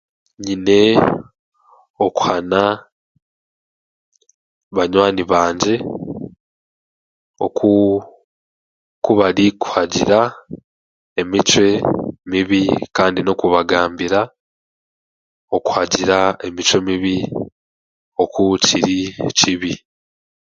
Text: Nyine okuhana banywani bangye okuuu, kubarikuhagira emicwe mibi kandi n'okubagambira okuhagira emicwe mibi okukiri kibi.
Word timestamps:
Nyine 0.45 0.79
okuhana 2.05 2.61
banywani 4.75 5.21
bangye 5.31 5.73
okuuu, 7.45 7.91
kubarikuhagira 9.03 10.19
emicwe 11.21 11.67
mibi 12.31 12.61
kandi 12.95 13.19
n'okubagambira 13.21 14.21
okuhagira 15.55 16.17
emicwe 16.47 16.77
mibi 16.87 17.15
okukiri 18.23 18.99
kibi. 19.37 19.73